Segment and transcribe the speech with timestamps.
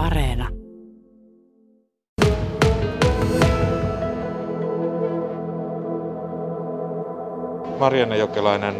[0.00, 0.48] Areena.
[7.78, 8.74] Marianne Jokelainen,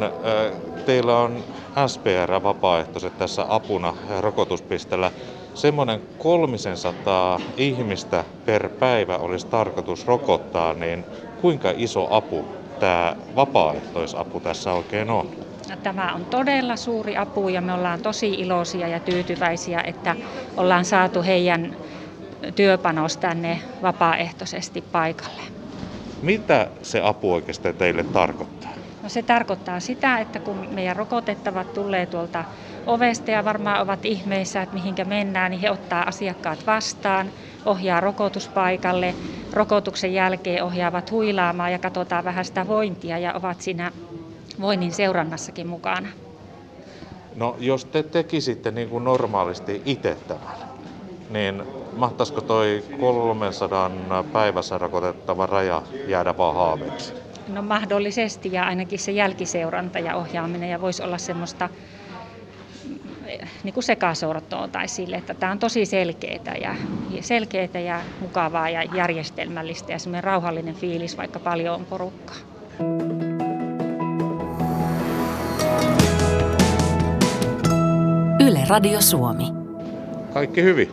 [0.86, 1.44] teillä on
[1.86, 5.10] SPR-vapaaehtoiset tässä apuna rokotuspistellä.
[5.54, 11.04] Semmoinen 300 ihmistä per päivä olisi tarkoitus rokottaa, niin
[11.40, 12.44] kuinka iso apu
[12.80, 15.49] tämä vapaaehtoisapu tässä oikein on?
[15.76, 20.16] Tämä on todella suuri apu ja me ollaan tosi iloisia ja tyytyväisiä, että
[20.56, 21.76] ollaan saatu heidän
[22.54, 25.42] työpanos tänne vapaaehtoisesti paikalle.
[26.22, 28.70] Mitä se apu oikeastaan teille tarkoittaa?
[29.02, 32.44] No se tarkoittaa sitä, että kun meidän rokotettavat tulee tuolta
[32.86, 37.32] ovesta ja varmaan ovat ihmeissä, että mihinkä mennään, niin he ottaa asiakkaat vastaan,
[37.64, 39.16] ohjaa rokotuspaikalle,
[39.52, 43.92] rokotuksen jälkeen ohjaavat huilaamaan ja katsotaan vähän sitä vointia ja ovat siinä
[44.60, 46.08] voinnin seurannassakin mukana.
[47.36, 50.56] No jos te tekisitte niin kuin normaalisti itse tämän,
[51.30, 51.62] niin
[51.96, 53.90] mahtaisiko toi 300
[54.32, 57.12] päivässä rokotettava raja jäädä vaan haaveeksi?
[57.48, 61.68] No mahdollisesti ja ainakin se jälkiseuranta ja ohjaaminen ja voisi olla semmoista
[63.64, 66.74] niin kuin sekasortoa tai sille, että tämä on tosi selkeää ja,
[67.20, 72.36] selkeää ja mukavaa ja järjestelmällistä ja semmoinen rauhallinen fiilis, vaikka paljon on porukkaa.
[78.70, 79.44] Radio Suomi.
[80.34, 80.92] Kaikki hyvin?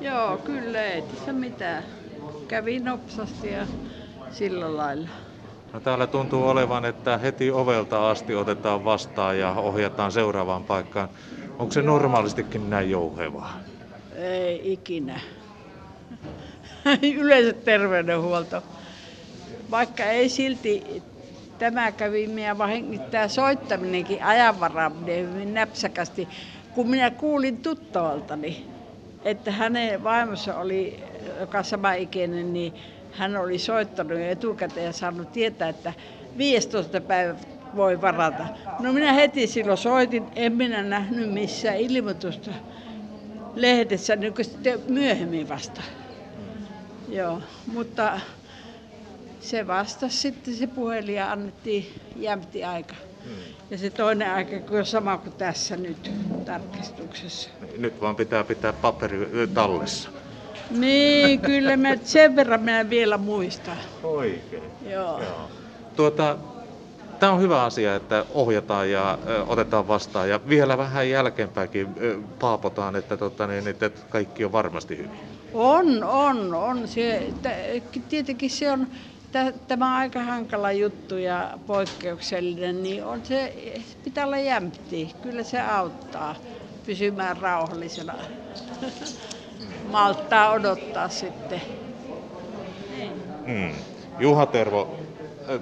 [0.00, 1.84] Joo, kyllä ei tässä mitään.
[2.48, 3.66] Kävi nopsasti ja
[4.30, 5.08] sillä lailla.
[5.72, 11.08] No täällä tuntuu olevan, että heti ovelta asti otetaan vastaan ja ohjataan seuraavaan paikkaan.
[11.58, 13.60] Onko se normaalistikin näin jouhevaa?
[14.16, 15.20] Ei ikinä.
[17.20, 18.62] Yleensä terveydenhuolto.
[19.70, 21.02] Vaikka ei silti
[21.58, 26.28] tämä kävi meidän vahinko, tämä soittaminenkin ajanvaraaminen hyvin näpsäkästi.
[26.78, 28.66] Kun minä kuulin tuttavaltani,
[29.24, 31.04] että hänen vaimossa oli,
[31.40, 32.74] joka sama ikäinen, niin
[33.12, 35.92] hän oli soittanut etukäteen ja saanut tietää, että
[36.36, 37.00] 15.
[37.00, 37.34] päivä
[37.76, 38.46] voi varata.
[38.80, 42.50] No minä heti silloin soitin, en minä nähnyt missään ilmoitusta
[43.54, 45.82] lehdessä, niin kuin sitten myöhemmin vasta.
[47.08, 48.20] Joo, mutta
[49.40, 51.86] se vastasi sitten se puhelin ja annettiin
[52.16, 52.94] jämti aika.
[53.70, 56.10] Ja se toinen aika on sama kuin tässä nyt
[56.44, 57.50] tarkistuksessa.
[57.78, 60.08] Nyt vaan pitää pitää paperi tallessa.
[60.70, 63.76] Niin, kyllä mä sen verran minä vielä muistan.
[64.02, 64.62] Oikein.
[64.86, 65.22] Joo.
[65.22, 65.50] Joo.
[65.96, 66.36] Tuota,
[67.18, 72.18] Tämä on hyvä asia, että ohjataan ja ö, otetaan vastaan ja vielä vähän jälkeenpäinkin ö,
[72.38, 75.10] paapotaan, että, tota, niin, että kaikki on varmasti hyvin.
[75.54, 76.88] On, on, on.
[76.88, 77.32] Se,
[78.08, 78.86] tietenkin se on
[79.68, 83.54] tämä on aika hankala juttu ja poikkeuksellinen, niin on se,
[84.04, 85.14] pitää olla jämpti.
[85.22, 86.34] Kyllä se auttaa
[86.86, 88.14] pysymään rauhallisena.
[89.92, 91.62] Malttaa odottaa sitten.
[93.46, 93.72] Mm.
[94.18, 94.96] Juha Tervo,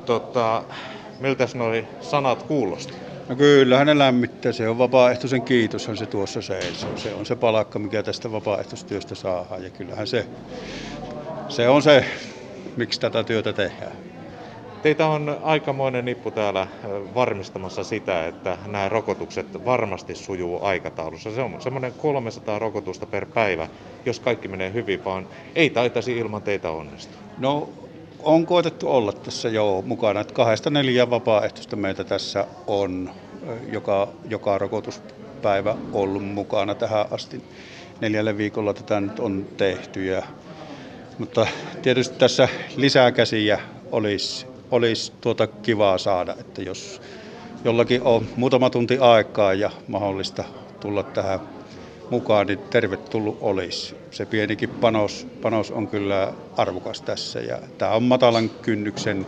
[0.07, 0.63] tota,
[1.21, 2.93] miltäs noi sanat kuulosti?
[3.29, 4.53] No kyllä, ne lämmittää.
[4.53, 6.97] Se on vapaaehtoisen kiitoshan se tuossa seisoo.
[6.97, 9.65] Se on se palakka, mikä tästä vapaaehtoistyöstä saadaan.
[9.65, 10.27] Ja kyllähän se,
[11.49, 12.05] se on se,
[12.77, 13.93] miksi tätä työtä tehdään.
[14.83, 16.67] Teitä on aikamoinen nippu täällä
[17.15, 21.35] varmistamassa sitä, että nämä rokotukset varmasti sujuu aikataulussa.
[21.35, 23.69] Se on semmoinen 300 rokotusta per päivä,
[24.07, 27.21] jos kaikki menee hyvin, vaan ei taitaisi ilman teitä onnistua.
[27.39, 27.69] No
[28.23, 33.11] on koetettu olla tässä jo mukana, että kahdesta neljä vapaaehtoista meitä tässä on,
[33.73, 37.43] joka, joka rokotuspäivä ollut mukana tähän asti.
[38.01, 40.23] Neljälle viikolla tätä nyt on tehty, ja,
[41.19, 41.47] mutta
[41.83, 43.61] tietysti tässä lisää käsiä
[43.93, 47.03] olisi, olisi tuota kivaa saada, että jos
[47.65, 50.45] jollakin on muutama tunti aikaa ja mahdollista
[50.81, 51.41] tulla tähän
[52.11, 53.95] mukaan, niin tervetullut olisi.
[54.11, 59.27] Se pienikin panos, panos on kyllä arvokas tässä ja tämä on matalan kynnyksen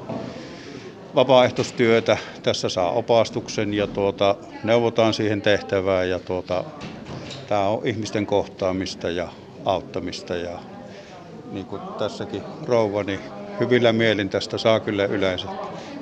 [1.14, 2.18] vapaaehtoistyötä.
[2.42, 6.64] Tässä saa opastuksen ja tuota, neuvotaan siihen tehtävään ja tuota,
[7.48, 9.28] tämä on ihmisten kohtaamista ja
[9.64, 10.58] auttamista ja
[11.52, 13.20] niin kuin tässäkin rouva, niin
[13.60, 15.48] hyvillä mielin tästä saa kyllä yleensä.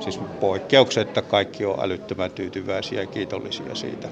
[0.00, 4.08] Siis poikkeuksetta kaikki on älyttömän tyytyväisiä ja kiitollisia siitä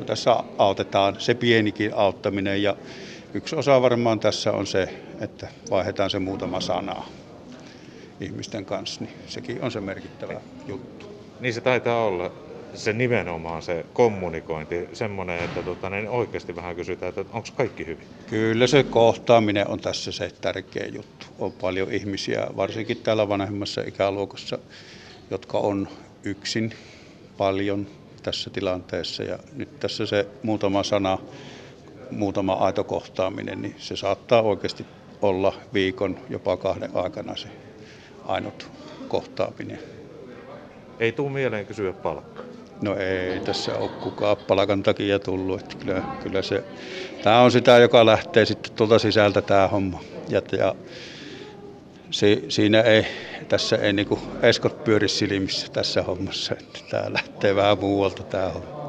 [0.00, 2.62] kun tässä autetaan, se pienikin auttaminen.
[2.62, 2.76] Ja
[3.34, 7.04] yksi osa varmaan tässä on se, että vaihdetaan se muutama sana
[8.20, 11.06] ihmisten kanssa, niin sekin on se merkittävä juttu.
[11.40, 12.30] Niin se taitaa olla
[12.74, 18.06] se nimenomaan se kommunikointi, semmoinen, että tota, niin oikeasti vähän kysytään, että onko kaikki hyvin?
[18.26, 21.26] Kyllä se kohtaaminen on tässä se tärkeä juttu.
[21.38, 24.58] On paljon ihmisiä, varsinkin täällä vanhemmassa ikäluokassa,
[25.30, 25.88] jotka on
[26.24, 26.72] yksin
[27.36, 27.86] paljon
[28.22, 29.22] tässä tilanteessa.
[29.22, 31.18] Ja nyt tässä se muutama sana
[32.10, 34.86] muutama aito kohtaaminen, niin se saattaa oikeasti
[35.22, 37.48] olla viikon, jopa kahden aikana se
[38.26, 38.70] ainut
[39.08, 39.78] kohtaaminen.
[41.00, 42.49] Ei tuu mieleen kysyä palkkaa.
[42.82, 45.60] No ei tässä ole kukaan palkan takia tullut.
[45.60, 46.64] Että kyllä, kyllä se,
[47.22, 50.00] tämä on sitä, joka lähtee sitten tuolta sisältä tämä homma.
[50.28, 50.74] Ja, ja
[52.10, 53.06] si, siinä ei,
[53.48, 56.54] tässä ei niinku eskot pyöri silmissä tässä hommassa.
[56.60, 58.80] Että tämä lähtee vähän muualta tämä homma.